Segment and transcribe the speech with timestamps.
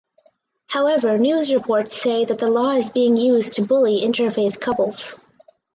[0.65, 5.19] However news reports say that the law is being used to bully interfaith couples.